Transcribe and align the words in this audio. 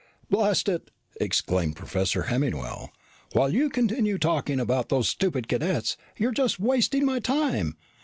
"Blast 0.31 0.67
it!" 0.67 0.89
exclaimed 1.19 1.75
Professor 1.75 2.23
Hemmingwell. 2.23 2.89
"While 3.33 3.53
you 3.53 3.69
continue 3.69 4.17
talking 4.17 4.59
about 4.59 4.89
those 4.89 5.07
stupid 5.07 5.47
cadets, 5.47 5.95
you're 6.17 6.31
just 6.31 6.59
wasting 6.59 7.05
my 7.05 7.19
time. 7.19 7.77